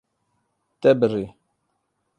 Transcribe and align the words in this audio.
Te 0.81 0.91
birî. 0.99 1.25